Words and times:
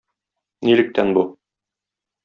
Нилектән 0.69 1.15
бу? 1.19 1.27